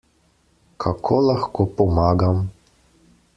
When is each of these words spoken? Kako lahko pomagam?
Kako 0.81 1.17
lahko 1.27 1.61
pomagam? 1.75 2.37